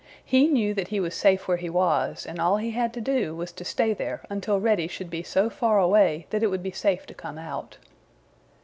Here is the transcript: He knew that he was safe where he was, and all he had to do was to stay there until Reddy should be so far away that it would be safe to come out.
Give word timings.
He 0.25 0.47
knew 0.47 0.73
that 0.73 0.87
he 0.87 0.99
was 0.99 1.13
safe 1.13 1.47
where 1.47 1.57
he 1.57 1.69
was, 1.69 2.25
and 2.25 2.39
all 2.39 2.57
he 2.57 2.71
had 2.71 2.91
to 2.95 3.01
do 3.01 3.35
was 3.35 3.51
to 3.51 3.63
stay 3.63 3.93
there 3.93 4.23
until 4.31 4.59
Reddy 4.59 4.87
should 4.87 5.11
be 5.11 5.21
so 5.21 5.47
far 5.47 5.77
away 5.79 6.25
that 6.31 6.41
it 6.41 6.47
would 6.47 6.63
be 6.63 6.71
safe 6.71 7.05
to 7.05 7.13
come 7.13 7.37
out. 7.37 7.77